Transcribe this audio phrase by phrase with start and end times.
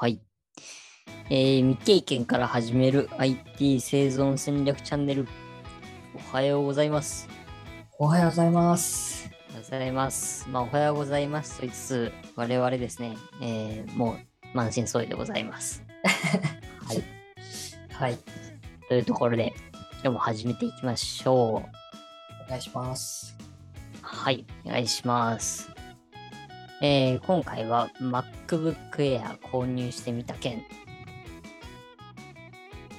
[0.00, 0.18] はい。
[1.28, 5.28] えー未経験から始める IT 生存戦略チャンネル。
[6.14, 7.28] おはようございます。
[7.98, 9.30] おはようございます。
[9.50, 10.48] おはようございます。
[10.48, 15.84] まあ、おはようございますと言いつつ、我々ですね、えーもう満身創痍でございます。
[16.82, 17.04] はい。
[17.92, 18.18] はい。
[18.88, 19.52] というところで、
[19.96, 22.46] 今日も始めていきましょう。
[22.46, 23.36] お願いします。
[24.00, 25.70] はい、お願いします。
[26.82, 30.64] えー今回は MacBook Air 購入してみた件。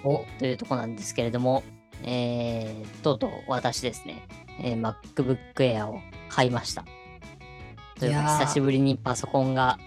[0.04, 1.64] お、というところなんですけれども、
[2.04, 4.28] えー、とうとう私ですね、
[4.60, 6.86] えー MacBook Air を買いました。
[8.00, 9.80] というか、久しぶりにパソコンが、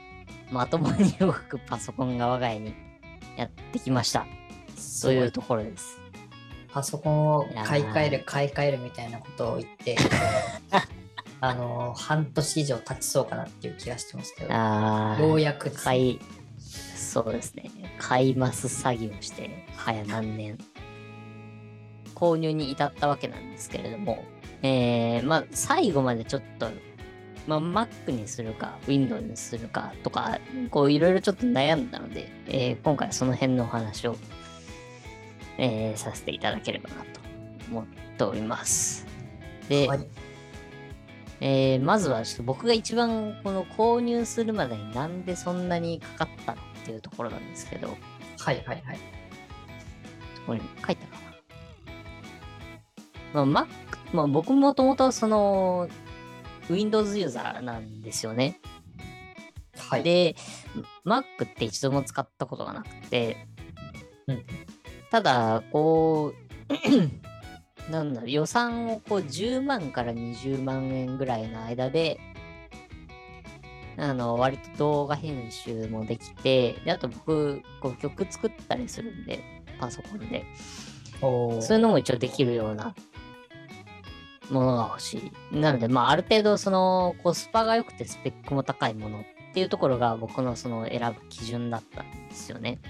[0.50, 2.74] まともに動くパソコンが我が家に
[3.36, 4.26] やってきました。
[5.02, 6.00] というところです。
[6.72, 9.96] パソコンを買い替える、買い替えるみたいなことを言って、
[11.48, 16.20] あの、半年以上経ちそうかなっていう気がしてますけど、あーようやく買い、
[16.58, 17.70] そうですね。
[17.98, 20.58] 買います詐欺をして、早何年。
[22.14, 24.24] 購入に至ったわけなんですけれども、
[24.62, 26.68] えー、まあ、最後までちょっと、
[27.46, 30.38] まあ、Mac にするか、Windows にするかとか、
[30.70, 34.16] こう、いろいろちょっと悩んだので、えー今回はその辺のお話を、
[35.58, 37.20] えーさせていただければなと
[37.70, 37.86] 思っ
[38.16, 39.06] ております。
[39.68, 40.06] で、はい。
[41.40, 47.96] えーまずはちょっと僕が一番この購入するまでになんでそんなにかかったのっていうところなんですけど、こ
[48.38, 48.98] はいはいはい。
[50.46, 51.16] こに書いたか
[53.32, 53.44] な。
[53.44, 53.68] まあ、Mac、
[54.12, 55.88] まあ僕もともとその
[56.70, 58.60] Windows ユーザーなんですよね。
[59.78, 60.02] はい。
[60.02, 60.36] で、
[61.04, 63.46] Mac って一度も使ったことがなくて、
[64.26, 64.44] うん
[65.10, 66.74] ただ、こう、
[67.90, 72.18] なんだろう、予算をこう10万から20万円ぐらいの間で、
[73.96, 79.40] あの、割と動画編集もできて、であと僕、こう曲作ったりするんで、
[79.78, 80.44] パソコンで。
[81.20, 82.94] おそういうのも一応できるような
[84.50, 85.56] ものが欲しい。
[85.56, 89.24] なので、まあ、ある程度、その、コスパが良くてスペックも高いものっ
[89.54, 92.80] ていうところが僕のその選ぶ基準だったんですよね。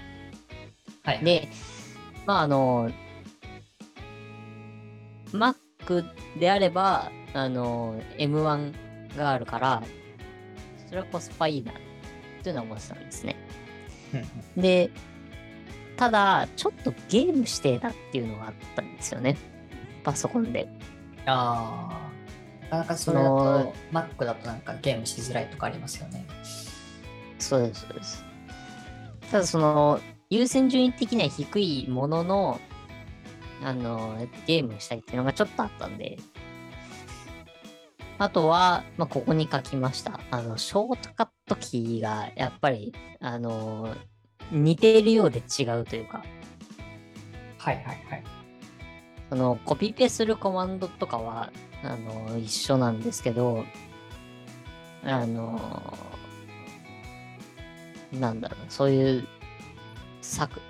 [1.03, 1.23] はい。
[1.23, 1.47] で、
[2.25, 2.91] まあ、あの、
[5.31, 6.05] Mac
[6.39, 9.83] であれば、あの、M1 があるから、
[10.87, 11.75] それはコスパいいな、っ
[12.43, 13.35] ていうのは思ってたんですね。
[14.57, 14.89] で、
[15.97, 19.37] ただ、ちょっとゲームしてえなっていうのがあったんですよね。
[20.03, 20.67] パソコンで。
[21.25, 22.15] あー
[22.65, 26.25] なかなかそれだそとの、Mac だとなんかゲームしづらいとかありますよね。
[27.39, 28.25] そうです、そうです。
[29.31, 29.99] ただ、その、
[30.29, 32.59] 優先順位的には低いものの、
[33.63, 36.17] あの、ゲームしたいっていうのがちょっとあったんで、
[38.17, 40.19] あとは、まあ、ここに書きました。
[40.31, 43.93] あの、ショートカットキーが、やっぱり、あの、
[44.51, 46.23] 似ているようで違うというか、
[47.57, 48.23] はいはいはい。
[49.29, 51.51] そのコピペするコマンドとかは
[51.83, 53.65] あの一緒なんですけど、
[55.03, 55.97] あの、
[58.13, 59.27] なんだろう、そういう
[60.21, 60.61] 削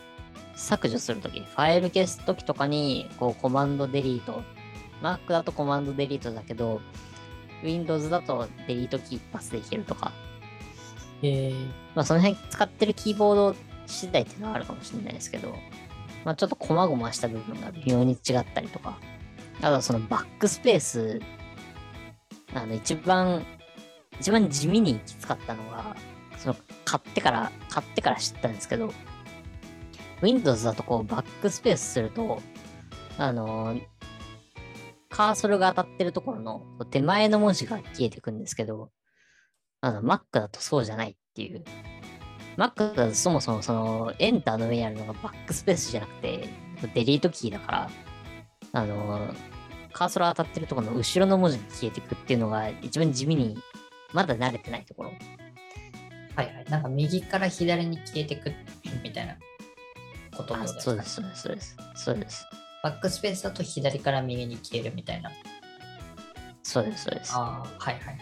[0.56, 4.44] 削除するとき、ファイル消すときとかにこうコマンドデリート、
[5.02, 6.82] Mac だとコマンドデリートだけど、
[7.64, 10.12] Windows だとデリートキー一発でいけるとか、
[11.22, 13.56] えー、まあその辺使ってるキーボード
[13.86, 15.56] 次第っていうのはあるかもしれないですけど、
[16.24, 18.98] まあちょっと細々した部分が微妙に違ったりとか、
[19.60, 21.20] あとはそのバックスペース、
[22.54, 23.46] あの一番、
[24.20, 25.96] 一番地味にきつかったのが、
[26.38, 26.56] その
[26.86, 28.94] 買ってから、買ってから知ったんですけど、
[30.22, 32.42] Windows だとこうバックスペースすると、
[33.18, 33.80] あの、
[35.10, 38.92] カーソルが当たってるところの手前の文字が消えてくんですけど、
[39.82, 41.64] あの、Mac だとそうじゃないっていう。
[42.58, 46.50] Mac だとそもそもその、エンターの上にあるのがバックスペースじゃなくて、
[46.94, 47.90] デリートキーだから、
[48.74, 49.34] あの、
[49.94, 53.58] カーソル当たってるところの後ろの文字が消えてくっていうのが一番地味に、
[54.12, 55.12] まだ慣れてないところ。
[56.36, 56.66] はいはい。
[56.70, 58.52] なんか右から左に消えてく
[59.02, 59.38] みたいな
[60.36, 61.22] ことです、そうです、そ
[61.52, 61.78] うです。
[61.96, 62.48] そうです。
[62.84, 65.32] バックスペースだと左から右に消えるみたいな。
[66.62, 67.34] そうです、そうです。
[67.36, 68.18] ああ、はいはいはい。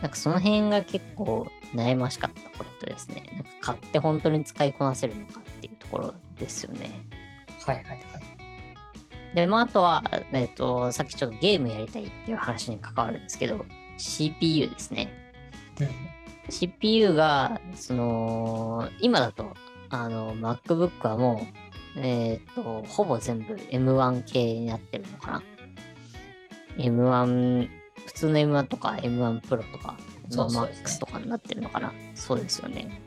[0.00, 3.24] なんかその辺が結構悩ましかったポイントですね。
[3.32, 6.90] なんか買って本当に使いこなせるのかっていうところですよね。
[7.66, 7.98] はいはいはい。
[9.34, 13.64] で、まあ、あとは、えっ、と、さっきちょっとゲームやりたいっていう話に関わるんですけど、
[13.98, 15.12] CPU ですね。
[15.80, 15.88] うん、
[16.50, 19.54] CPU が、その、今だと、
[19.90, 21.46] あの、MacBook はも
[21.96, 25.42] う、えっ、と、ほぼ全部 M1 系になってるのかな。
[26.76, 27.68] M1、
[28.06, 29.96] 普通の M1 とか M1 Pro とか、
[30.30, 31.92] そうね Max とかになってるのかな。
[32.14, 33.02] そうですよね。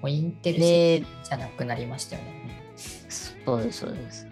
[0.00, 2.72] もうインテルで、じゃなくなりましたよね。
[2.76, 4.26] そうです、そうです。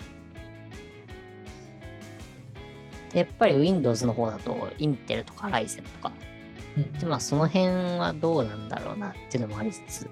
[3.12, 6.29] でやっぱり Windows の方だと、インテルとかライゼンとか、うん
[6.76, 7.66] でまあその辺
[7.98, 10.10] はどうなんだろうなっていうのもありつつ、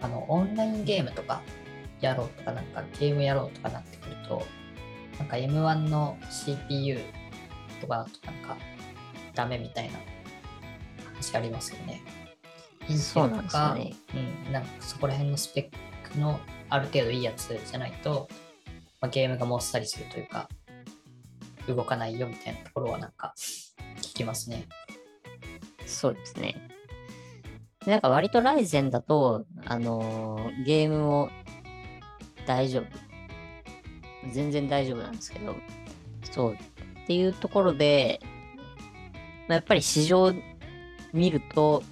[0.00, 1.40] あの、オンラインゲームとか
[2.00, 4.44] やろうとか、なんかゲームやろうとかなってくると、
[5.18, 6.98] なんか M1 の CPU
[7.80, 8.56] とかだとなんか
[9.34, 9.98] ダメみたいな
[11.06, 12.02] 話ありますよね。
[12.98, 13.94] そうなんですよね。
[14.46, 18.28] うん、なんかそこら辺のスペックのある程度いいやつじゃないと、
[19.00, 20.48] まあ、ゲームがもっさりするというか、
[21.68, 23.34] 動かないよみたいなところはなんか
[23.98, 24.66] 聞きますね。
[25.86, 26.56] そうですね。
[27.86, 31.30] なんか割とライゼンだと、あのーゲームを
[32.46, 32.84] 大丈夫。
[34.32, 35.54] 全然大丈夫なんですけど、
[36.32, 36.52] そう。
[36.54, 38.20] っていうところで、
[39.48, 40.32] まあやっぱり市場
[41.12, 41.82] 見ると、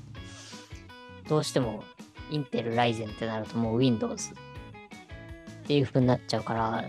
[1.28, 1.84] どうしても
[2.30, 6.84] インテル、ライゼンってなるともう Windows っていう風になっちゃうから、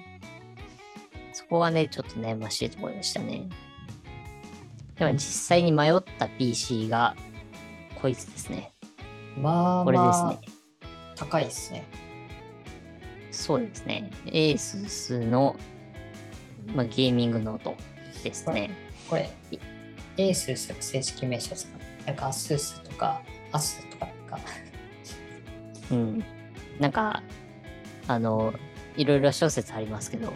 [1.34, 3.50] そこはね、ちょっと悩ましいところでしたね。
[4.96, 7.16] でも実際に迷った PC が
[8.02, 8.72] こいつですね。
[9.38, 10.40] まあ、これですまあね。
[11.16, 11.86] 高いですね。
[13.32, 14.12] そうですね。
[14.26, 15.56] ASUS の、
[16.76, 17.76] まあ、ゲーミングノート
[18.24, 18.70] ですね。
[19.10, 19.30] これ、
[20.18, 21.80] エースー正式名称ですか？
[22.06, 24.40] なんかアスースとか、アスとかか、
[25.90, 26.24] うん。
[26.80, 27.24] なんか、
[28.08, 28.54] あの、
[28.96, 30.32] いろいろ諸説ありますけど、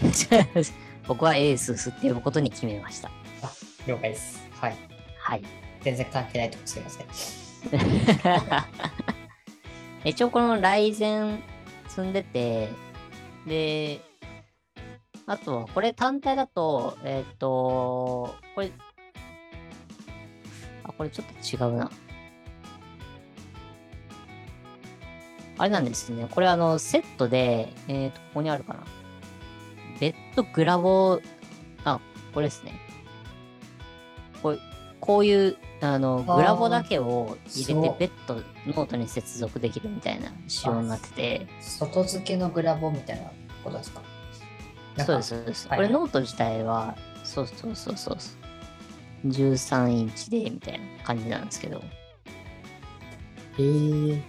[1.06, 3.10] 僕は ASUS って呼ぶことに決めました。
[3.42, 3.50] あ、
[3.86, 4.40] 了解です。
[4.52, 4.76] はい。
[5.18, 5.42] はい。
[5.82, 7.06] 全然関係ないとこすいません。
[10.04, 11.42] 一応このライゼン
[11.88, 12.68] 積んでて、
[13.46, 14.00] で、
[15.26, 18.72] あとはこれ単体だと、えっ、と、これ、
[20.84, 21.90] あ、これちょっと違うな。
[25.58, 26.26] あれなんですね。
[26.30, 28.80] これあの、セットで、えっ、と、ここにあるかな。
[30.00, 31.20] 別途グラボ、
[31.84, 32.00] あ、
[32.32, 32.80] これですね。
[34.42, 34.60] こう
[35.00, 43.30] こういう、あの、グラボだけを入れて、別途、ノートに接続できるみたいな仕様になってて、外付けのグラボみたいな
[43.64, 44.02] ことですか？
[45.06, 45.68] そうです、そうです。
[45.68, 45.78] はい。
[45.78, 48.16] これノート自体は、そうそうそうそう。
[49.26, 51.82] 13インチで、みたいな感じなんですけど、へ
[53.58, 54.22] え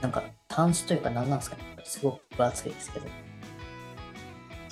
[0.00, 1.56] なんか端子というか何なんですか？
[1.56, 3.06] ねすごく分厚いですけど。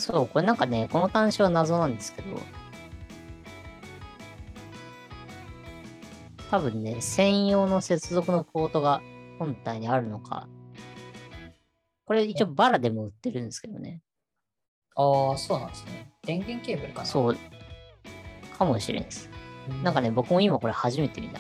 [0.09, 2.41] そう、これなんかね、この端子は謎なんですけど、
[6.51, 9.03] 多分ね、専用の接続のポートが
[9.39, 10.49] 本体にあるのか、
[12.07, 14.01] これ一応バラでも売ってるんですけどね。
[14.97, 16.11] ああ、そうなんですね。
[16.23, 17.37] 電源ケーブルかなそう、
[18.57, 19.29] かもしれんです。
[19.69, 21.39] うんなんかね、僕も今これ初めて見た。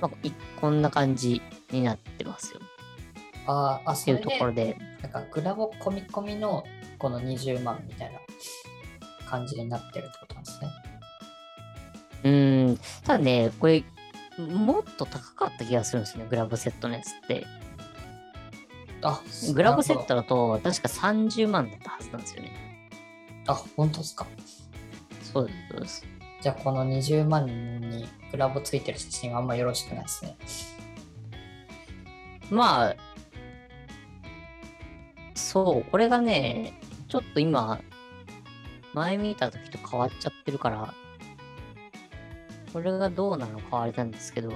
[0.00, 1.40] まあ、いこんな感じ
[1.70, 2.60] になってますよ。
[3.46, 6.64] あーあ、っていうところで、なんかグラボ込み込みの
[6.98, 8.20] この20万みたいな
[9.26, 10.68] 感じになってるってことなんですね。
[12.22, 13.84] うーん、ただね、これ、
[14.38, 17.46] もっと高かった気がするんですよね、グラボセットのやつって。
[19.02, 19.20] あ、
[19.54, 22.52] グラボセットだと、確か30万だったはずなんですよね。
[23.46, 24.26] あ、本当ですか。
[25.32, 26.06] そうです、そうです。
[26.40, 30.36] じゃあこの20万にグラボついてる写真はあんまよろしくないですね。
[32.50, 32.96] まあ、
[35.40, 36.78] そう、これがね、
[37.08, 37.80] ちょっと今、
[38.94, 40.94] 前見た時と変わっちゃってるから、
[42.72, 44.52] これがどうなのかはあれなんですけど、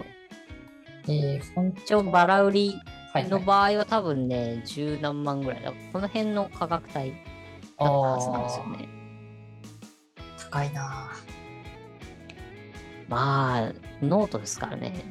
[1.09, 2.81] えー、本一応バラ売り
[3.13, 3.31] はい、はい。
[3.31, 5.73] の場合は多分ね、十何万ぐらいだ。
[5.93, 7.17] この辺の価格帯だっ
[7.77, 8.89] たはずなんですよね。
[10.51, 11.13] 高いな
[13.09, 13.73] まあ、
[14.03, 15.05] ノートですからね。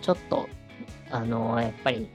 [0.00, 0.48] ちょっと、
[1.10, 2.08] あのやっぱり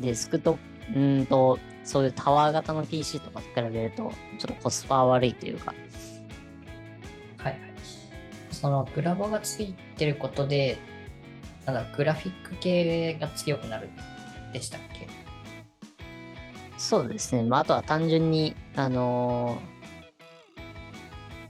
[0.00, 5.72] デスクトップ、うーんと、そういうタワー型の PC とかと比べると、ちょっとコスパは悪いというか、
[7.38, 7.60] はいはい。
[8.50, 10.78] そのグラボがついてることで、
[11.64, 13.88] なんだグラフィック系が強くなる
[14.52, 15.06] でしたっけ？
[16.76, 17.42] そうですね。
[17.44, 19.76] まあ、あとは単純に、あのー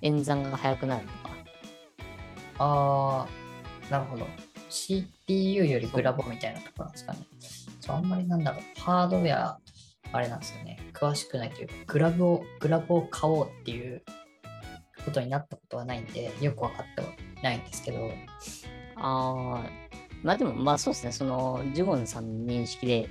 [0.02, 1.35] 演算が速くなるとか、
[2.59, 4.26] あー、なるほど。
[4.69, 7.21] CPU よりグラボみたいなところなんですかね。
[7.81, 9.59] そうあんまりなんだろう、ハードウェア、
[10.13, 10.79] あれなんですよね。
[10.93, 14.03] 詳しくないというか、グラボを、グラボを買おうっていう
[15.05, 17.09] ことになったことはないんで、よくわかっては
[17.43, 18.11] ないんですけど、
[18.97, 19.71] ああ、
[20.23, 21.13] まあでも、まあそうですね。
[21.13, 23.09] その、ジュゴンさんの認識で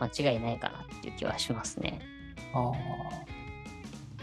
[0.00, 2.00] 間違いないかなっていう気はしますね。
[2.52, 3.32] あー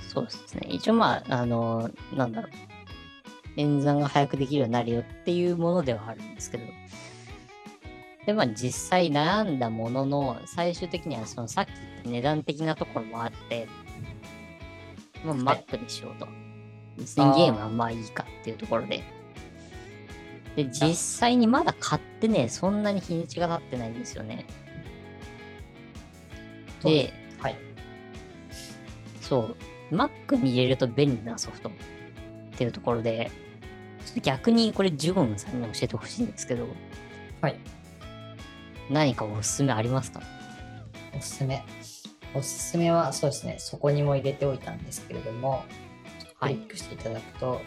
[0.09, 0.67] そうですね。
[0.69, 2.51] 一応まあ、あの、なんだろう。
[3.57, 6.63] 演算が早くできるようになるよっていうものではあるんですけど。
[8.29, 13.67] で、まあ実際悩んだものの、最終的にはそのさっき言った値段的なところもあって、
[15.25, 16.27] まあはい Mac にしようと。
[16.95, 19.03] 別にゲームはまあいいかっていうところで。
[20.55, 24.45] で、実際にまだ買ってね、そんなに日にちが経ってないんですよね。
[26.83, 27.55] で、はい。
[29.21, 29.55] そ
[29.91, 31.71] う、Mac に入れると便利なソフトっ
[32.57, 33.31] ていうところで、
[34.05, 36.67] ちょっと逆にこれジュゴンさんに教えてほしいんですけど、
[37.41, 37.57] はい。
[38.89, 40.21] 何かおすすめありますか？
[41.17, 41.63] おすすめ。
[42.33, 45.63] おすすめはそうですね、そこにも入れておいたんですけれども、
[46.39, 46.55] クはい。
[46.55, 47.61] リックしていただくと、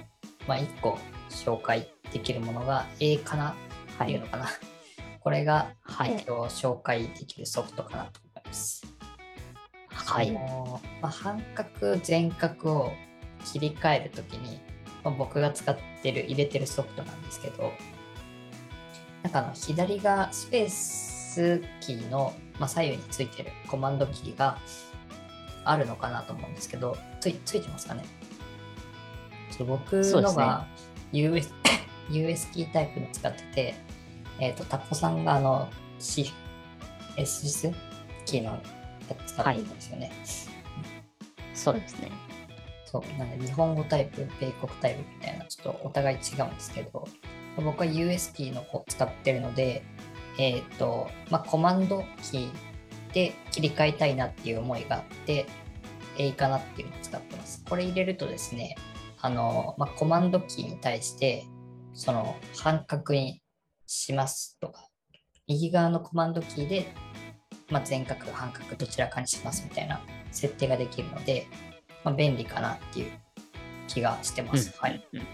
[0.47, 0.99] まあ、1個
[1.31, 3.55] 紹介できるものが A かな？
[4.03, 4.49] っていうのかな。
[5.21, 6.13] これが、はい。
[6.13, 8.83] えっと紹介できるソフトかなと思います。
[9.89, 10.31] はい。
[10.33, 10.41] ま
[11.03, 12.93] あ、半角、全角を
[13.45, 14.61] 切り替えるときに、
[15.05, 17.73] まあ、僕が使ってる、入れてるソフトなんですけど、
[19.23, 21.12] なんかあの左がスペース
[21.81, 24.59] キーの、まあ、左右についてるコマンドキーが
[25.65, 28.05] あるのかなと思うんですけど、ついついてますかね？
[29.51, 30.67] そう僕のが
[31.13, 31.53] US,
[32.11, 33.75] US キータイプの使ってて、
[34.39, 36.33] えっ、と、タッポさんがあの C、
[37.17, 37.73] S シス
[38.25, 38.61] キーのや
[39.27, 40.13] つ使ってるんですよね。
[41.55, 42.11] そうですね。
[42.87, 47.09] そう、なんか日本語タイプ、米国タイプみたいな、ちょっとお互い違うんですけど、
[47.57, 49.83] 僕は US キーの方を使ってるので、
[50.39, 52.51] えっ、と、まあ、コマンドキー
[53.13, 55.47] で切り替えたいなっていう思いがあって、
[56.19, 57.65] A かなっていうのを使ってます。
[57.69, 58.77] これ入れるとですね、
[59.21, 61.47] あの、まあ、コマンドキーに対して、
[61.95, 63.43] その半角に
[63.87, 64.89] しますとか、
[65.47, 66.93] 右側のコマンドキーで、
[67.69, 71.47] まあ、全角、半角どちらかにしますみたいな設定ができるので、
[72.05, 73.13] まあ、便利かなっていう
[73.89, 74.75] 気がしてます。
[74.79, 75.07] はい。
[75.13, 75.27] うんうん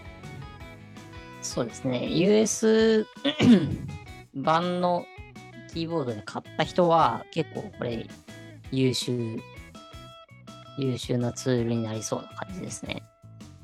[1.41, 2.05] そうですね。
[2.05, 3.07] US
[4.41, 5.05] 版の
[5.73, 8.07] キーボードで買った人は結構これ
[8.71, 9.39] 優秀、
[10.77, 13.03] 優秀なツールになりそうな感じですね。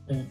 [0.08, 0.28] うん。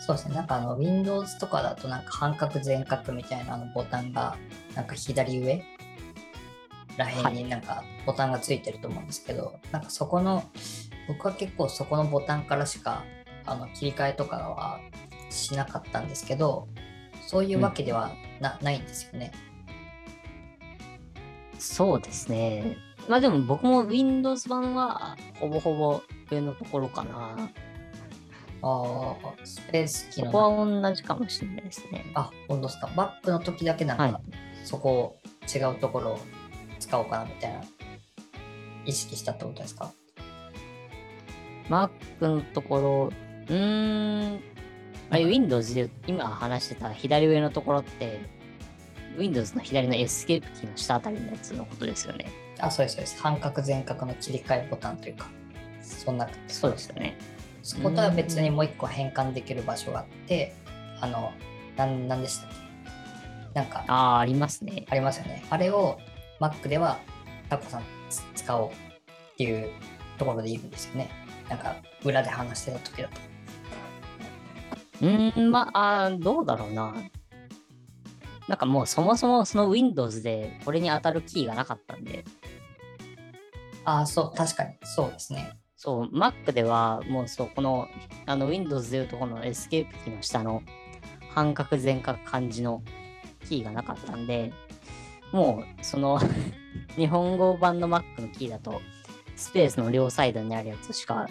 [0.00, 0.34] そうですね。
[0.34, 4.36] なんかあの、Windows とかだとなんか半角全角みたいなあのボタンが、
[4.74, 5.62] なんか左上？
[6.96, 10.44] らへんになんかボタンがついてると思うんですけど、なんかそこの、
[11.08, 13.04] 僕は結構そこのボタンからしか
[13.46, 14.80] あの切り替えとかは
[15.30, 16.68] しなかったんですけど、
[17.30, 18.10] そういうわけでは
[18.40, 19.30] な,、ないんですよね。
[21.60, 22.76] そうですね。
[23.08, 27.48] まあでも僕も Windows 版はほぼほぼ上のところかな。
[28.62, 32.10] ああ、スペース機能ここは同じかもしれないですね。
[32.14, 32.90] あ、本当ですか。
[32.96, 34.14] バックの時だけなんか、はい
[34.64, 35.16] そこを
[35.48, 36.20] 違うところを
[36.80, 37.62] 使おうかなみたいな、
[38.84, 39.92] 意識したってことですか
[41.68, 43.10] ？Mac のところ、
[43.48, 44.40] うーん、
[45.10, 48.20] あれ Windows で今話してた左上のところって、
[49.18, 52.30] Windows の左のエスケープキーの下あたりのやつのことですよね。
[52.60, 53.20] あ、そうです、そうです。
[53.20, 55.28] 半角全角の切り替えボタンというか、
[55.82, 57.18] そんな、そうですよね。
[57.62, 60.54] そことは別にもう一個変換できる場所があって、
[61.00, 61.32] あの、
[61.76, 62.56] なんなんでしたっけ？
[63.54, 64.86] なんか、ああ、ありますね。
[64.88, 65.44] ありますよね。
[65.50, 65.98] あれを
[66.40, 66.98] Mac では
[67.48, 68.72] タコさんつ使おうっ
[69.36, 69.70] ていう
[70.18, 71.10] ところでいるんですよね。
[71.48, 73.29] なんか裏で話してた時だと。
[75.00, 76.94] うーん、まあ、どうだろうな。
[78.48, 82.24] なんかもうそもそもその Windows でこれに当たるキーがなかったんで、
[83.84, 85.52] ああ、そう、確かにそうですね。
[85.76, 87.88] そう、Mac ではもうそう、この、
[88.26, 90.62] あの Windows でいうとこのエスケープキーの下の
[91.30, 92.82] 半角全角漢字の
[93.48, 94.52] キーがなかったんで、
[95.32, 96.20] もうその
[96.96, 98.82] 日本語版の Mac のキーだと、
[99.36, 101.28] スペースの両サイドにあるやつしか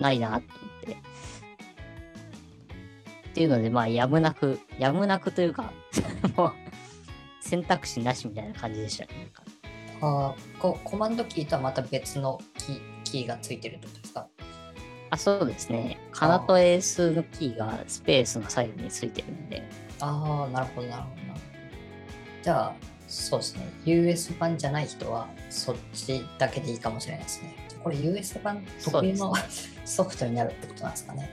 [0.00, 0.42] ないなと思っ
[0.84, 0.96] て。
[3.32, 5.72] っていうので、まあ、やむなく、やむなくというか、
[6.36, 6.52] もう、
[7.40, 9.28] 選択肢なしみたいな感じでしたね。
[10.02, 14.26] あーこコマンドキーとはまた別のキーキーがついてるってことですか？
[15.10, 15.98] あ、そうですね。
[16.10, 19.62] カナとエースのキーがスペースのサイドについてるんで、
[20.00, 21.34] ああ、なるほど、なるほどな。
[22.42, 22.74] じゃあ、
[23.06, 23.66] そうですね。
[23.84, 27.54] US 版じゃない人は、そっちだけでいいかもしれないですね。
[27.82, 29.32] これ US 版特有の
[29.84, 31.30] ソフトになるってことなんですかね。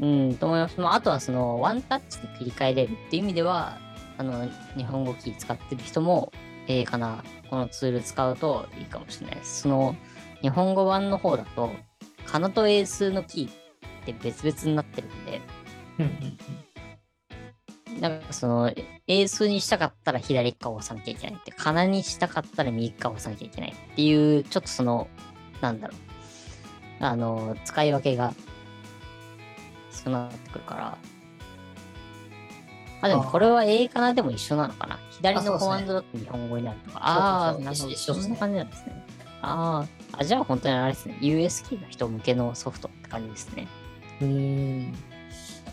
[0.00, 0.80] うん、と思います。
[0.80, 3.78] まあ、あとはその、ワンタッチで切り替えれるっていう意味では、
[4.18, 6.32] あの、日本語キー使ってる人も、
[6.68, 9.62] ええかな、このツール使うといいかもしれないです。
[9.62, 9.96] その、
[10.42, 11.70] 日本語版の方だと、
[12.26, 13.50] カナとエースのキーっ
[14.04, 15.40] て別々になってるんで、
[15.98, 16.38] うんうん
[18.00, 25.08] なんかその、エースにしたかったら左側を押さなきゃいけないって、カナにしたかったら右側を押さなきゃいけないっていう、ちょっとその、
[25.62, 28.34] なんだろう、あの、使い分けが
[29.96, 30.98] すくなってくるから。
[33.02, 34.14] あ、でもこれは英かな？
[34.14, 34.98] でも一緒なのかな？
[35.10, 36.98] 左のコマンドだと日本語になるとか。
[37.02, 37.96] ああなるほど。
[37.96, 39.06] そんな感じなんですね。
[39.42, 41.16] あーあ、じゃあ本当にあれですね。
[41.20, 43.68] US キーの人向けのソフトって感じですね。
[44.20, 44.28] うー
[44.88, 44.94] ん。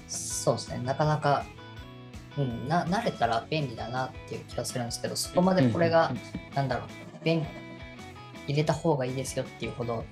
[0.07, 0.79] そうですね。
[0.79, 1.45] なかなか、
[2.37, 6.11] うん、な慣れたら便利だなっていう気がするんですけど、そこまでこれが、
[6.53, 6.87] なんだろう、
[7.23, 7.45] 便
[8.47, 10.03] 入れた方がいいですよっていうほど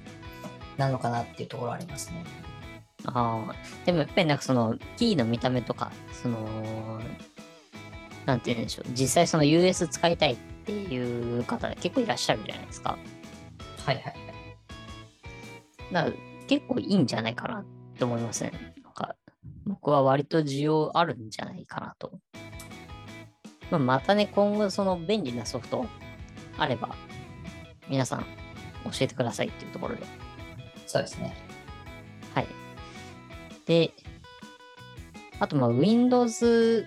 [0.77, 2.23] なのかなっていうところありますね。
[3.05, 3.55] ああ、
[3.85, 6.99] でもやっぱりなんかそのキーの見た目とか、その、
[8.25, 12.97] なんて言うんでしょう、実際その US 使いたいっていう方結構いらっしゃるじゃないですか。
[13.85, 14.15] はいはいはい。
[15.93, 16.15] だから
[16.47, 17.65] 結構いいんじゃないかな
[17.97, 18.51] と思いますね。
[18.83, 19.15] なんか
[19.65, 22.19] 僕は割と需要あるんじゃないかなと。
[23.71, 25.85] まあ、またね、今後その便利なソフト
[26.57, 26.95] あれば、
[27.89, 28.25] 皆さん
[28.83, 30.03] 教えてくださいっていうところで。
[30.85, 31.50] そうですね。
[33.71, 33.89] はい。
[33.89, 33.93] で、
[35.39, 36.85] あと、まあ、Windows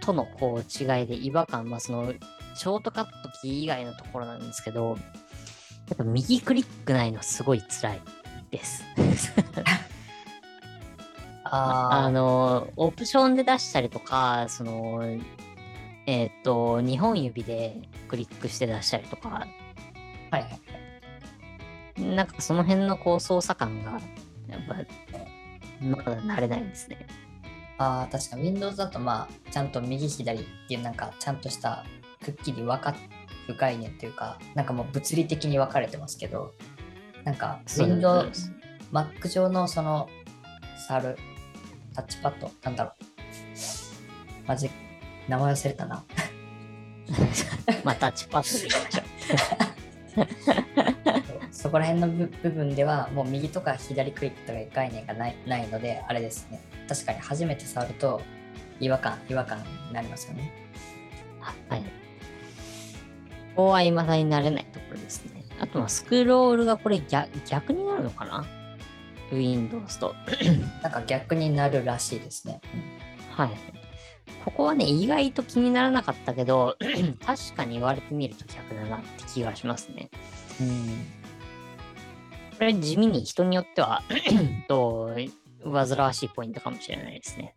[0.00, 2.12] とのこう違いで違和感、まあ、その、
[2.54, 4.98] ショートカットキー以外のところなんですけど、
[5.88, 8.00] やっぱ右クリックないのすごい辛い
[8.50, 8.84] です。
[11.44, 15.02] ああの、オプションで出したりとか、その、
[16.06, 19.46] えっ、と、2本指でクリックして出したりとか、
[20.30, 20.60] はい。
[22.02, 24.00] なんかその辺のこう操作感が、
[24.52, 24.76] やっぱ、
[25.80, 27.06] まだ慣れないんですね。
[27.78, 31.84] ああ、確か Windows だとまあ、ちゃんと右左っていうなんか、ちゃんとした
[32.24, 32.94] くっきり分か
[33.48, 36.54] る概念というか、なんかもう物理的に分かれてますけど、
[37.24, 38.52] なんか Windows、
[38.92, 40.08] Mac 上のその、
[40.86, 41.18] 触る
[41.94, 43.04] タッチパッド、なんだろう。
[44.46, 44.70] マジ、
[45.28, 46.04] 名前忘れたな。
[47.84, 49.02] まあ、タッチパッドでいきましょ
[50.92, 50.96] う。
[51.62, 58.20] そこら辺の部部分ではもう右とか左クリックとか概念がないないのであれですね確かに初めて触ると
[58.80, 60.52] 違和感違和感になりますよね
[61.68, 61.82] はい。
[63.54, 65.44] ここは未だになれないところですね。
[65.60, 68.44] あとはスクロールがこれ逆逆になるのかな
[69.30, 70.14] ?Windows と。
[70.82, 72.60] なんか逆になるらしいですね、
[73.30, 73.50] はい。
[74.44, 76.76] ここはね、意外と気にならなかったけど、
[77.24, 80.10] 確かに言われてみると逆だなって気がしますね。
[80.60, 81.06] うん、
[82.62, 84.04] これ地味に人によっては
[84.68, 85.10] と、
[85.64, 87.56] 煩わしいポイントかもしれないですね。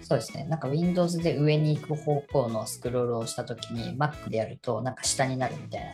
[0.00, 5.90] そうですねなんか Windows で上に行く方向のスクロールをした時に Mac でやるとなんか下になるみたいな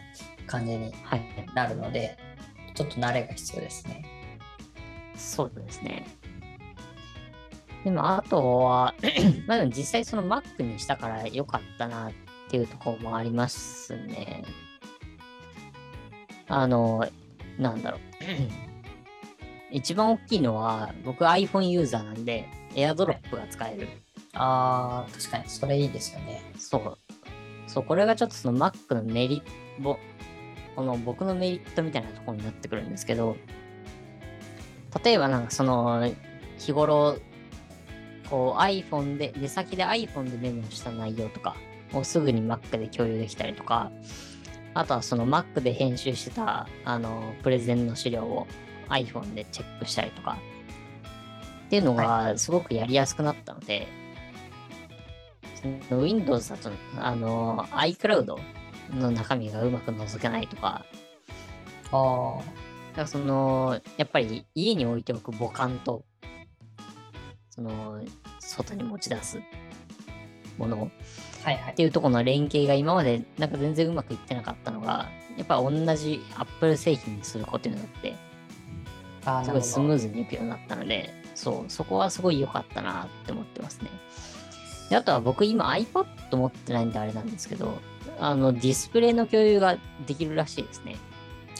[0.46, 1.22] 感じにはい。
[1.54, 2.16] なるので
[2.74, 4.02] ちょっと慣れが必要ですね
[5.14, 6.06] そうですね。
[7.84, 8.94] でも、あとは、
[9.46, 12.12] まあでも実際その Mac にしたから良かったなっ
[12.48, 14.42] ていうところもありますね。
[16.48, 17.06] あの、
[17.58, 18.00] なんだろう。
[19.70, 23.88] 一番大きいのは、僕 iPhone ユーザーなんで、AirDrop が使える。
[24.34, 26.98] あー確かにそれいいですよねそう。
[27.66, 29.42] そう、これがちょっとその Mac のメリ
[29.78, 29.98] ット、
[30.76, 33.36] この僕のメリットみたいなところになってくるんですけど、
[35.04, 36.08] 例えばなんかその、
[36.58, 37.18] 日頃、
[38.30, 41.56] こう iPhone で、出先で iPhone でメモした内容とか
[41.92, 43.90] をすぐに Mac で共有できたりとか、
[44.78, 48.46] あとはその Mac で編集してた、あの、プレゼンの資料を
[48.88, 50.38] iPhone でチェックしたりとか、
[51.66, 53.88] っていうのがすごくやりやすくなったので、
[55.88, 58.36] その Windows だと、あの、iCloud
[58.94, 60.84] の中身がうまく覗けないとか、
[61.90, 62.38] あ
[62.90, 66.04] だからその、やっぱり家に置いておく母艦と、
[67.50, 68.00] その、
[68.38, 69.40] 外に持ち出す
[70.56, 70.88] もの
[71.48, 75.08] はいはいていうところの連携が今までなんか全然うまくいってなかったのが、
[75.38, 78.14] やっぱ同じ Apple 製品にすることによって、
[79.44, 83.90] すごいスムーズにいくようになったので、そう、そこはすごい良かったなって思ってますね。
[84.90, 87.78] であとは僕今 iPad 持ってないんであれなんですけど、
[88.20, 90.96] あのディスプレイの共有ができるらしいですね。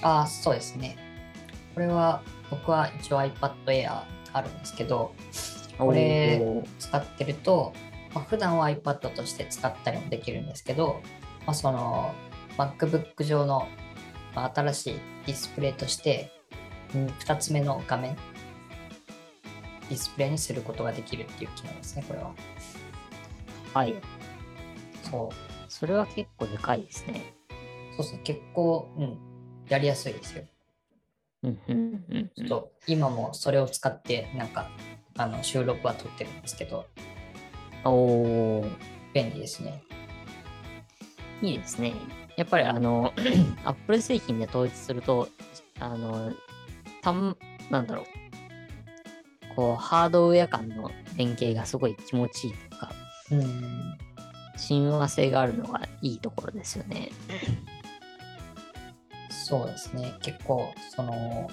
[0.03, 0.96] あーそうですね
[1.74, 5.12] これは僕は一応 iPad Air あるんですけど
[5.77, 6.40] これ
[6.79, 7.72] 使ってると、
[8.14, 11.01] まあ、普段は iPad として使ったりもできるんですけど、
[11.47, 12.14] まあ、その
[12.57, 13.68] MacBook 上の、
[14.35, 14.94] まあ新しい
[15.27, 16.33] ディスプレイとして
[16.92, 18.16] 2つ目の画面
[19.88, 22.35] ディスプレイにすることができるっていう機能ですねこれは。
[23.75, 23.94] はい。
[25.11, 25.35] そう。
[25.68, 27.35] それは結構でかいですね。
[27.97, 28.21] そうですね。
[28.25, 29.18] 結構、うん、
[29.68, 30.44] やりやすいですよ。
[31.44, 32.31] うんうんうんうん。
[32.37, 34.71] ちょっと今もそれを使ってなんか
[35.16, 36.87] あの収録は撮ってるんですけど
[37.85, 38.71] おー
[39.14, 39.83] 便利ですね
[41.41, 41.95] いいですね。
[42.37, 43.12] やっぱりあの、
[43.64, 45.29] Apple 製品で統一すると、
[45.81, 46.33] あの、
[47.03, 47.37] たん、
[47.71, 49.55] なんだろう。
[49.55, 52.93] こう、ハードウェア間の連携がすごい気持ちいいとか、
[53.31, 53.99] うん。
[54.57, 57.11] 親和性があるのがいいところですよね。
[59.31, 60.14] そうですね。
[60.23, 61.49] 結構、その、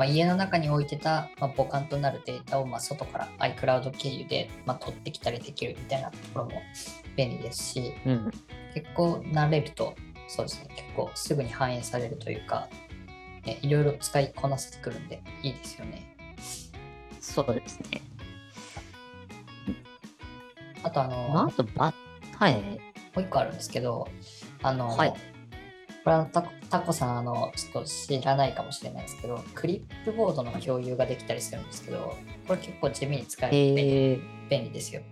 [0.00, 6.52] まあ、家の中に置いてた、まあ、母艦となるデータを、まあ、外から iCloud 経由で、まあ、取ってきたりできるみたいなところも
[7.18, 8.30] 便利ですし、うん。
[8.72, 9.94] 結構慣れると、
[10.26, 10.68] そうですね。
[10.74, 12.70] 結構すぐに反映されるというか、
[13.44, 16.16] ね、いろいろ使いこなせてくるんでいいですよね。
[17.20, 18.00] そうですね。
[20.82, 21.92] あと、あの、まあ、あと、ば、
[22.38, 22.54] はい。
[22.54, 22.60] も
[23.16, 24.08] う一個あるんですけど、
[24.62, 25.29] あの、はい
[26.04, 33.82] これはタコタコさん、あの、ちょっと知らないかもしれないですけど、クリップボードの共有ができたりするんですけど、これ結構地味に使えるので
[34.12, 35.02] えー、便利ですよ。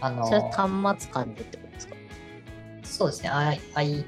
[0.00, 1.94] あのそれは端末間でってことですか？
[2.82, 4.04] そうですね、I I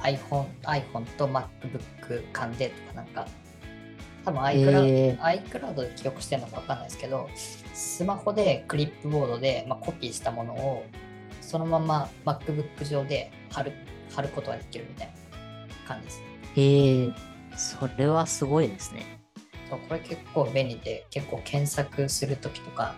[0.00, 3.26] iPhone, iPhone と MacBook 間でとかなんか、
[4.24, 7.28] 多分 iCloud,、え iCloud で記憶してるのかわかんないですけど、
[7.74, 10.84] スマホでクリップボードで、まあ、コピーしたものを
[11.40, 13.72] そのまま MacBook 上で貼る
[14.18, 15.14] 貼ることができるみたいな
[15.86, 16.22] 感じです。
[16.56, 17.14] えー、
[17.56, 19.20] それはすごいですね。
[19.70, 22.96] そうこれ結構便利で、結構検索するときとか、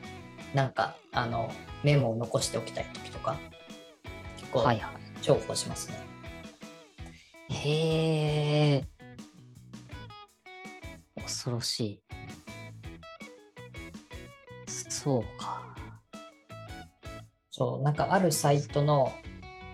[0.54, 1.52] なんかあの
[1.84, 3.38] メモを残しておきたいときとか、
[4.38, 4.60] 結構
[5.20, 5.98] 重宝しますね。
[7.50, 7.54] い。
[7.54, 8.84] へえ。
[11.22, 12.02] 恐ろしい。
[14.88, 15.62] そうか。
[17.50, 19.12] そう、なんかあるサイトの、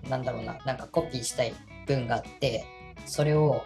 [0.08, 1.54] なんだろうな、なんかコピーしたい
[1.86, 2.64] 文があって、
[3.04, 3.64] それを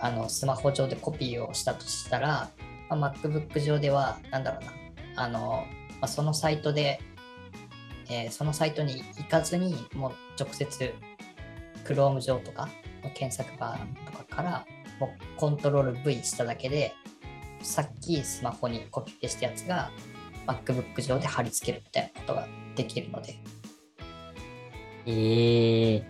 [0.00, 2.50] あのスマホ上でコピーをしたとしたら、
[2.90, 4.72] まあ、MacBook 上では、なんだろうな、
[5.16, 5.66] あの、
[6.00, 7.00] まあ、そのサイトで、
[8.10, 10.94] えーそのサイトに行かずに、もう直接
[11.84, 12.68] Chrome 上とか
[13.02, 14.66] の検索バーとかから、
[15.00, 16.92] もうコントロール V しただけで、
[17.62, 19.90] さっきスマホにコピペしたやつが
[20.46, 23.38] MacBook 上で貼り付けるみたいなことができるので、
[25.06, 26.02] ええ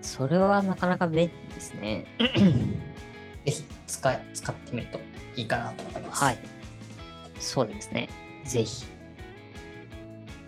[0.00, 2.06] それはなかなか便利ですね。
[3.44, 5.00] ぜひ使い使ってみると
[5.36, 6.22] いいかなと思います。
[6.22, 6.38] はい。
[7.38, 8.08] そうですね。
[8.44, 8.84] ぜひ。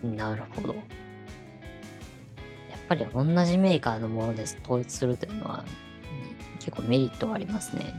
[0.03, 0.75] なるほど。
[0.75, 0.83] やっ
[2.87, 5.85] ぱり同じメーカーのもので統一するというのは、うん
[6.65, 7.93] 結構メリットがありますね。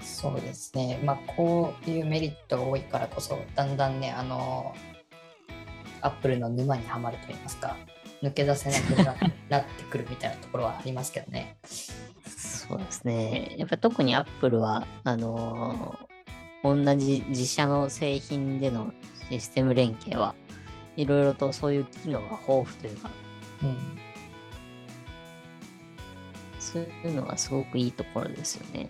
[0.00, 1.00] そうですね。
[1.02, 4.74] まあ、こういうメリットが多いからこそ、だんだんね、あの、
[6.06, 7.76] アップルの沼にはまると言いますか、
[8.22, 9.16] 抜け出せなくな
[9.48, 11.56] なってくるみたいなところはありますけどね。
[12.24, 13.54] そうですね。
[13.58, 16.06] やっぱり特に Apple は、あのー
[16.74, 18.92] 同じ自社の製品での
[19.30, 20.34] システム連携は
[20.96, 23.10] いろいろとそういう機能が豊富というか、
[23.62, 23.76] うん。
[26.58, 28.88] そういうのがすごくいいところですよね。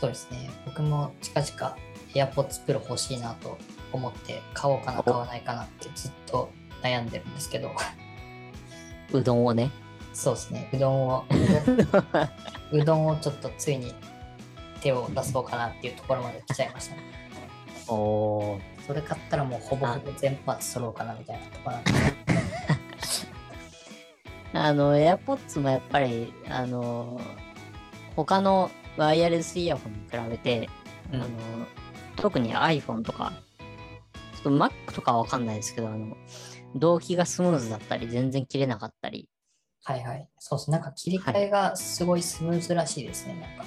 [0.00, 0.48] そうですね。
[0.64, 1.76] 僕も近々
[2.14, 3.58] AirPods Pro 欲しいなと
[3.92, 6.50] 思って、買おうかな、買わないかなってずっと
[6.82, 7.70] 悩んでるんですけど、
[9.12, 9.70] うどんをね。
[10.12, 10.68] そうですね。
[10.72, 11.24] うどんを、
[12.72, 13.94] うどんをちょっとついに
[14.80, 17.02] 手を出そうかなっていうところまで来ちゃいましたね。
[17.88, 21.92] おーそれ買ったらもうほぼほぼ全パーツ揃うかなみたいなところなんで。
[24.58, 27.20] あの、AirPods もやっぱり、あの、
[28.16, 30.68] 他のワイヤレスイヤホンに比べて、
[31.12, 31.28] うんあの、
[32.20, 33.32] 特に iPhone とか、
[34.34, 36.16] ちょっと Mac とかはわかんないですけど、あの、
[36.74, 39.28] 同期がスムーズだったり、全然切れなかったり、
[39.84, 40.28] はいはい。
[40.38, 40.70] そうです。
[40.70, 43.34] なんか切り替えがすごいスムーズらしいですね。
[43.40, 43.64] なんか。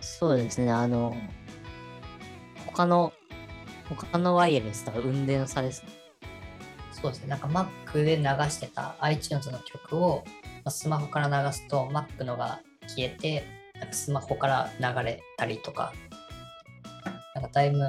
[0.00, 1.14] そうですね、あの、
[2.66, 3.12] 他の、
[3.88, 5.90] 他のワイヤレスとは運転の差ですね。
[6.90, 7.28] そうですね。
[7.28, 13.44] なんか Mac で流してた iTunes の曲をまあスマホから流すと Mac のが消えて、
[13.74, 15.92] なんかスマホから流れたりとか、
[17.44, 17.80] かだいぶ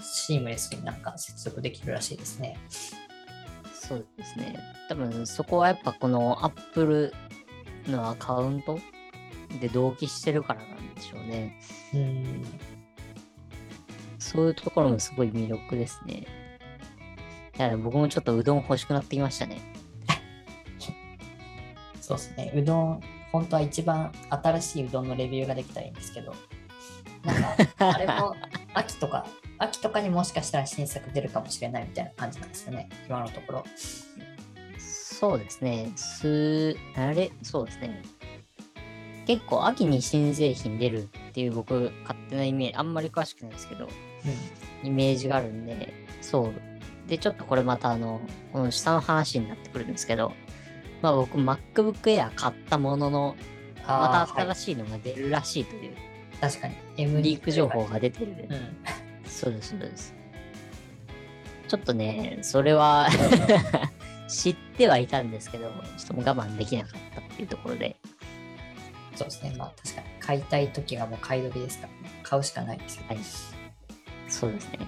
[0.00, 2.58] シームレスになんか接続できるらしいですね。
[3.72, 4.58] そうですね。
[4.88, 7.12] 多分そこはやっぱこの Apple
[7.86, 8.78] のアカウント
[9.60, 11.58] で同期してるからなんでしょうね。
[11.94, 12.44] うん。
[14.18, 16.26] そういうところもすごい魅力ですね。
[17.58, 19.60] いや僕もちょっとうどん欲しくなってきましたね。
[22.00, 22.52] そうですね。
[22.54, 26.34] うどん、本当は一番新しいうどんのレビューができたらいいんですけど、
[27.24, 28.34] なんか、あれも
[28.74, 29.26] 秋とか、
[29.58, 32.88] 秋とかにもしかしたら新作出るかもしれないみたいな感じなんですよね。
[33.06, 33.64] 今のところ。
[34.78, 35.92] そうですね。
[35.94, 38.02] す、あれ、そうですね。
[39.26, 43.88] 結構秋に新製品出るっていう僕勝手なイメージ、あんまり詳しくないですけど、
[44.82, 46.52] イメージがあるんで、そう。
[47.08, 48.20] で、ちょっとこれまたあの、
[48.52, 50.32] この下の話になってくるんですけど、
[51.02, 53.36] まあ僕 MacBook Air 買ったものの、
[53.86, 54.56] また新い。
[54.56, 55.96] しいのが出るらしいという
[56.42, 56.74] 確かに。
[56.96, 58.48] M リーク情報が出てる。
[58.50, 59.30] うん。
[59.30, 60.12] そうです、そうです。
[61.68, 63.08] ちょっとね、それは
[64.26, 67.96] 知ってはいたんですけど、ちょっと我慢できなかったっていうところで、
[69.14, 69.54] そうですね。
[69.56, 70.06] まあ確かに。
[70.18, 73.04] 買いたい時がもう買い時ですから、ね、買うしかないですよ。
[73.08, 73.18] はい。
[74.28, 74.80] そうですね。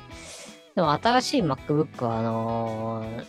[0.74, 3.24] でも新しい MacBook は、あのー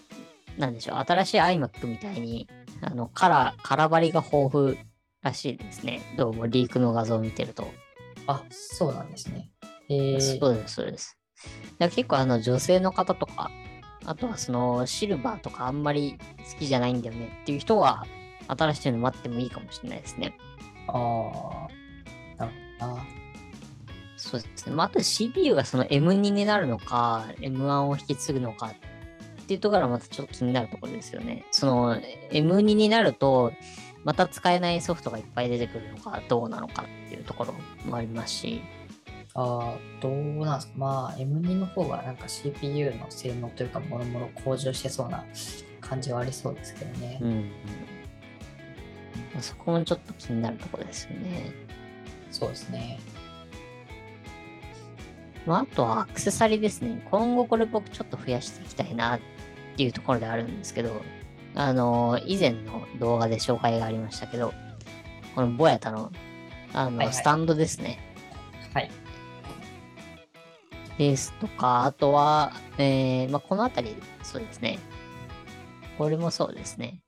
[0.57, 2.47] なんでしょう、新しい iMac みたいに、
[2.81, 4.77] あの、カラー、カラー張りが豊富
[5.21, 6.01] らしいですね。
[6.17, 7.67] どうもリークの画像を見てると。
[8.27, 9.51] あ、そうなんですね。
[9.89, 11.17] えー、そうです、そうです。
[11.77, 13.51] だ結構あの女性の方とか、
[14.05, 16.17] あとはそのシルバーとかあんまり
[16.53, 18.05] 好きじゃないんだよねっていう人は、
[18.47, 20.37] 新しいの待ってもいいかもしれないですね。
[20.87, 21.67] ああ、
[22.37, 23.05] なるほどな。
[24.17, 24.75] そうですね。
[24.75, 31.45] まあ、あと CPU がその M2 になるのか、M1 を引き継ぐのかっていうところはまたちょっと気になるところですよね。
[31.51, 31.95] その
[32.31, 33.51] M2 になると、
[34.05, 37.53] また使えないソフトがいっぱい出てくるのかどうなのかっていうところ
[37.85, 38.61] もありますし、
[39.33, 40.13] ああ、どう
[40.45, 40.73] なんですか？
[40.77, 45.25] まあ、M2 の方がなんか CPU の性能というか、もろもろ向上してそうな
[45.81, 47.19] 感じはありそうですけどね。
[47.21, 47.51] うん。
[49.41, 51.51] そこもちょっと気になるところですよね。
[52.31, 52.99] そうですね。
[55.45, 57.05] まあ、あとはアクセサリーですね。
[57.11, 59.19] 今後これ僕ちょっと増やしていきたいなっ
[59.75, 61.01] ていうところであるんですけど、
[61.55, 64.53] あの以前の動画で紹介がありましたけど、
[65.33, 66.11] このボヤタの、
[66.73, 67.99] あの、はいはいスタンドですね。
[68.73, 68.91] はい。
[70.97, 74.79] ですとか、あとは、えー、まあ、このあたり、そうですね。
[75.97, 77.01] これもそうですね。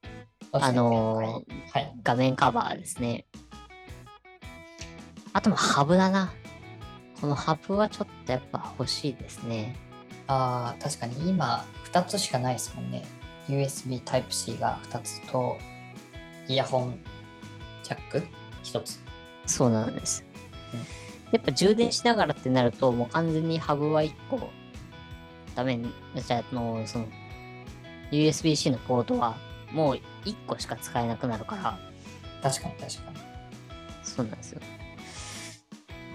[0.51, 1.43] あの。
[1.73, 1.93] はい。
[2.03, 3.25] 画面カバーですね。
[5.33, 6.33] あともハブだな。
[7.21, 9.75] このハブはちょっとやっぱ欲しいですね。
[10.27, 13.03] ああ、確かに今2つしかないですもんね。
[13.47, 15.57] USB Type-C が2つと、
[16.47, 16.99] イヤホン
[17.83, 18.23] ジャック
[18.63, 18.99] ？1つ。
[19.45, 20.25] そうなんです。
[20.73, 24.49] うんやっぱ充電しながらってなると、もう完全にハブは1個、
[25.55, 27.07] ダメに、じゃあ、あの、その、
[28.11, 29.35] USB-C のポートは
[29.73, 31.77] もう1個しか使えなくなるから、
[32.41, 33.17] 確かに確かに。
[34.03, 34.61] そうなんですよ。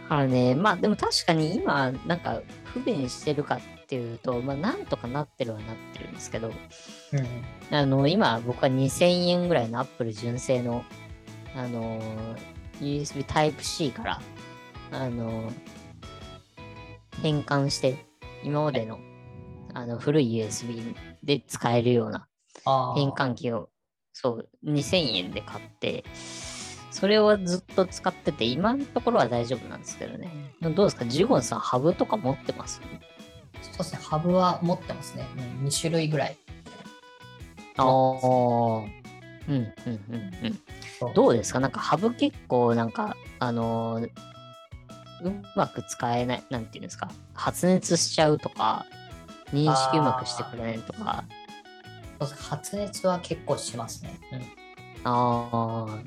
[0.05, 3.65] だからね、まあでも確かに今、なんか不便してるかって
[3.97, 6.53] いうと、まあなんとかなってるはなってるんですけど、う
[7.73, 7.77] ん。
[7.77, 10.85] あの、今僕は2000円ぐらいの Apple 純正の、
[11.55, 12.01] あの、
[12.81, 14.21] USB Type-C から、
[14.93, 15.51] あの、
[17.23, 18.05] 変換して、
[18.43, 18.99] 今までの、
[19.75, 22.27] あの、古い USB で使えるような。
[22.95, 23.71] 変換器を、
[24.13, 26.05] そう、2000円で買って、
[26.91, 30.55] それをずっと使ってて、今のところは大丈夫なんですけどね。
[30.61, 31.07] どうですか？
[31.07, 32.81] ジゴンさん、ハブとか持ってます？
[33.61, 33.99] そうですね。
[34.03, 35.27] ハブは持ってますね。
[35.37, 36.37] うん、2種類ぐらい。
[37.77, 37.87] ああ。
[37.87, 38.85] うん、
[39.49, 39.75] うん、うん、
[41.07, 41.15] うん。
[41.15, 41.61] どうですか？
[41.61, 44.11] なんかハブ結構なんか、あのー
[45.25, 48.85] うまく使えない、なんていうんですか、発熱しちゃうとか、
[49.53, 51.25] 認識うまくしてくれないとか、
[52.21, 54.19] そうです発熱は結構しますね。
[54.33, 54.41] うん。
[55.05, 55.99] ああ、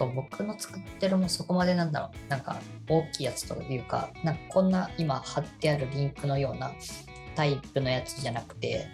[0.00, 2.30] そう、僕の使ってるもそこまでなんだろう。
[2.30, 2.58] なんか
[2.88, 6.72] 大きいやつというか、なんかこんな今貼ってあるリンクのような
[7.36, 8.86] タイプのやつじゃなくて、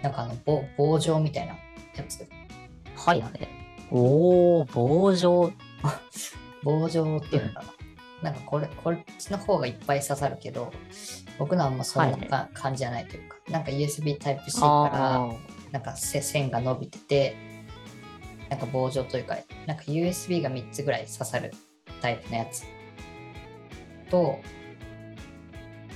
[0.00, 1.54] なんかあの棒棒状みたいな
[1.96, 2.24] やつ。
[2.94, 3.48] はいはい。
[3.90, 5.50] おー、棒状。
[6.62, 7.64] 棒状っていうのか
[8.22, 8.30] な。
[8.30, 10.72] なんかこれ、こっちの方がいっぱい刺さるけど、
[11.36, 17.53] 僕のはあんまそんなか、は感じじゃないというか、なんか USB Type-C あから、なんかせ線が伸びてて、
[18.54, 19.36] なんか棒状というか、
[19.66, 21.52] なんか USB が3つぐらい刺さる
[22.00, 22.62] タイプのやつ
[24.08, 24.38] と、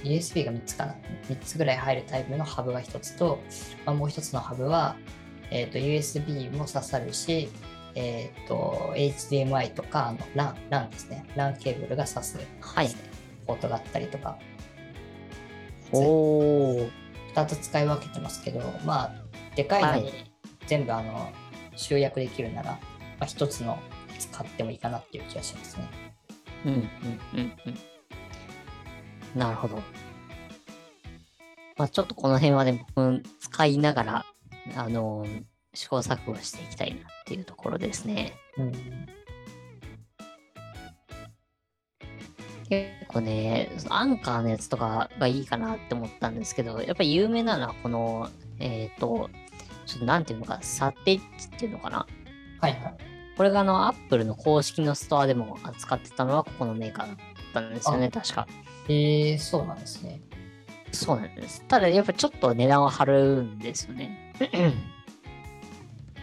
[0.03, 0.97] USB が3つかな
[1.29, 3.39] ?3 つぐらい入るタイプのハブが1つと、
[3.87, 4.97] まあ、もう1つのハブは、
[5.53, 7.49] えー、と USB も刺さるし、
[7.95, 11.25] えー、と HDMI とかあの LAN, LAN ですね。
[11.37, 12.91] LAN ケーブルが刺すはい。
[13.47, 14.37] ポートがあったりとか、
[15.93, 16.91] おー、
[17.35, 19.13] 2つ使い分けてますけど、まあ、
[19.55, 20.13] でかいのはいに
[20.67, 21.31] 全部あの
[21.79, 22.79] 集約できるなら、ま
[23.21, 23.79] あ、1つの
[24.13, 25.89] やつ買ってもいいかなっていう気がしますね。
[26.67, 29.39] うん、うん、うん、うん。
[29.39, 29.77] なるほど。
[31.77, 34.27] まあちょっとこの辺はね、僕使いながら、
[34.77, 35.45] あのー
[35.79, 38.33] 試行錯誤していきたいなっていうところですね。
[38.57, 38.73] うん、
[42.69, 49.31] 結構ね、アンカーのやつとかがいいかなって思ったんですけど、やっぱり有名なのはこの、えっ、と、
[49.89, 52.07] ちょっとなんていうのか、サテッチっていうのかな。
[52.61, 52.97] はいはい。
[53.37, 57.17] これがあの、アップルの公式のストアでも扱ってたのはここのメーカーだっ
[57.55, 58.47] たんですよね、確か。
[58.89, 60.21] えー、そうなんですね。
[60.93, 61.65] そうなんです。
[61.69, 64.35] ただやっぱちょっと値段は張るんですよね。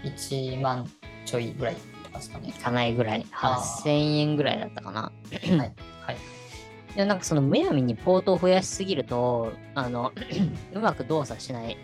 [0.03, 0.87] 1万
[1.25, 1.75] ちょいぐらい
[2.13, 2.53] ですかねい。
[2.53, 5.01] かないぐらい、あ8000円ぐらいだったかな。
[5.01, 5.11] は
[5.47, 5.59] い。
[5.59, 5.73] はい。
[6.95, 10.11] でもなんかそのむやみにポートを増やしすぎると、あの、
[10.73, 11.77] うまく動作しない、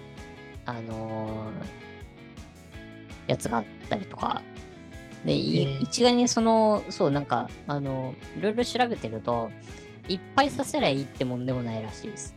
[0.65, 1.81] あのー
[3.27, 4.41] やつがあったりとか。
[5.25, 9.51] で、一概にその、そう、なんか、あの、いろいろ調べてると、
[10.07, 12.35] いっぱいさせりゃいいってもんでもないらしいです。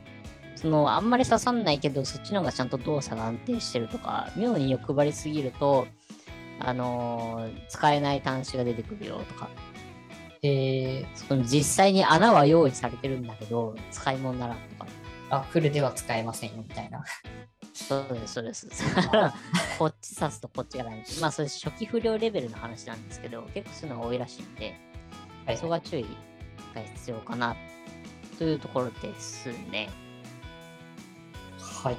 [0.56, 5.86] その、あんまり刺さんないけど、そっちの方がちゃんと動作が安定してるとか、妙に欲張りすぎると、
[6.60, 9.48] あのー使えない端子が出てくるよとか、
[10.42, 14.86] えー、その実際に穴は用意されてるんだけど、使い物にならんとか。
[15.30, 17.02] あ、フルでは使えませんよみたいな。
[17.74, 18.68] そうです、そうです。
[19.78, 21.04] こっち刺すとこっちがない。
[21.20, 24.76] まあ、それ初期不良レベルの話なんですけど、結構そういうのが多いらしいんで、
[25.44, 26.06] はいそこは注意
[26.74, 27.56] が必要かな、
[28.38, 29.90] というところですね。
[31.58, 31.96] はい。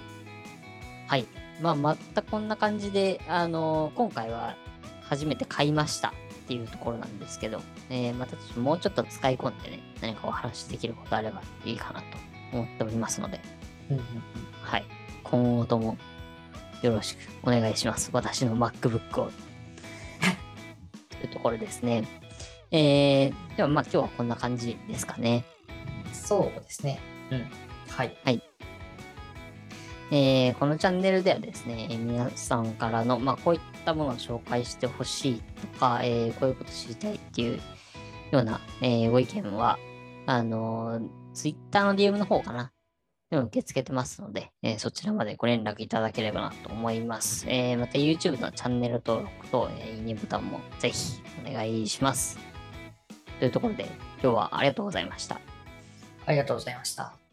[1.08, 1.26] はい。
[1.62, 4.56] まあ、またこんな感じで、あの今回は
[5.02, 6.12] 初めて買いましたっ
[6.48, 12.06] ていうところなんですけど、えーまたもうちょっと使い込んでね、何かお話しできることあればいいかなと
[12.54, 13.42] 思っておりますので、
[13.90, 14.06] うんうんうん
[14.64, 14.86] はい。
[15.30, 15.98] 今後とも
[16.82, 18.10] よろしくお願いします。
[18.14, 19.32] 私の MacBook を。
[21.10, 22.08] というところですね。
[22.72, 25.46] えー、ではまあ今日はこんな感じですかね。
[26.14, 27.00] そうですね。
[27.32, 27.48] うん。
[27.90, 28.18] はい。
[30.12, 35.42] えーこのチャンネルではですね、えー皆さんからの、まあ、こういったものを紹介してほしい
[35.74, 37.60] とか、えーこういうこと知りたいっていう
[38.32, 39.80] ような、えーご意見は、
[40.28, 42.72] あのー、Twitter の DM の方かな。
[43.32, 47.46] でも受け付けてますので、えーそちらまでご連絡いただければなと思います。
[47.50, 52.38] えーまた YouTube のチャンネル登録と、えーいいねボタンもぜひお願いします。
[53.40, 53.86] というところで、
[54.22, 55.40] 今日はありがとうございました。
[56.26, 57.25] ありがとうございました。